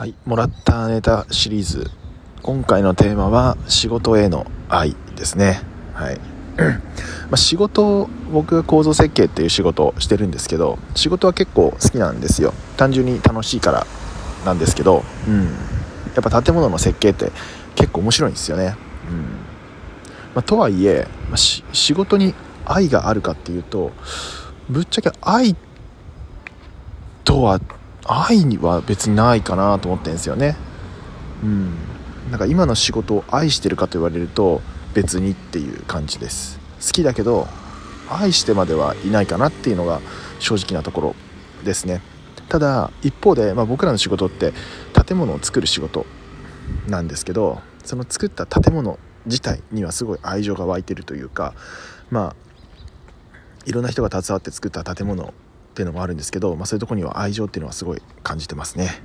[0.00, 1.90] はい、もらったネタシリーズ。
[2.40, 5.60] 今回のテーマは仕事への愛ですね。
[5.92, 6.18] はい。
[7.28, 12.54] まあ仕事僕が構造設計っていう仕事をしてるんですけど仕事は結構好きなんですよ。
[12.78, 13.86] 単純に楽しいから
[14.46, 15.50] なんですけど、うん、や
[16.26, 17.30] っぱ建物の設計って
[17.74, 18.76] 結構面白いんですよね、
[19.06, 19.20] うん。
[20.34, 21.62] まあ、とはいえ、まあ、仕
[21.92, 23.92] 事に愛があるかっていうと
[24.70, 25.54] ぶっちゃけ愛
[27.22, 27.60] とは
[28.04, 30.56] 愛には別にないかなと思ってるんですよね。
[31.42, 31.74] うん。
[32.30, 34.62] なんか今の仕事を愛してるかと言われると
[34.94, 36.58] 別にっていう感じです。
[36.80, 37.46] 好きだけど
[38.08, 40.00] 愛してまではいないかなっていうのが
[40.38, 41.14] 正直なところ
[41.64, 42.02] ですね。
[42.48, 44.52] ただ一方で、まあ、僕らの仕事って
[45.06, 46.04] 建物を作る仕事
[46.88, 51.54] なんですけどその作った建物自体にはすごい愛情が湧いてるというか
[52.10, 52.36] まあ
[53.66, 55.32] いろんな人が携わって作った建物
[55.80, 59.00] っていうのもあるんですけど、まあ、そういうとこには愛情っていうのはすごい感じてますね。